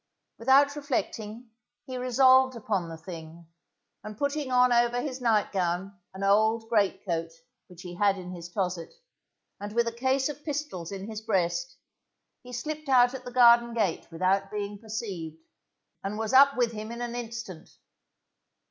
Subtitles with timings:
[0.39, 1.51] Without reflecting,
[1.85, 3.45] he resolved upon the thing,
[4.03, 7.29] and putting on over his nightgown an old great coat
[7.67, 8.91] which he had in his closet
[9.59, 11.77] and with a case of pistols in his breast,
[12.41, 15.37] he slipped out at the garden gate without being perceived,
[16.03, 17.69] and was up with him in an instant.